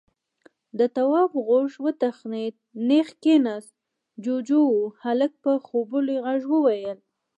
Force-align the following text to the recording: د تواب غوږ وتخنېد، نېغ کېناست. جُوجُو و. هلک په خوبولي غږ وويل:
د 0.79 0.79
تواب 0.95 1.31
غوږ 1.45 1.71
وتخنېد، 1.85 2.55
نېغ 2.87 3.07
کېناست. 3.23 3.73
جُوجُو 4.23 4.61
و. 4.75 4.79
هلک 5.03 5.31
په 5.43 5.51
خوبولي 5.65 6.17
غږ 6.25 6.41
وويل: 6.53 6.97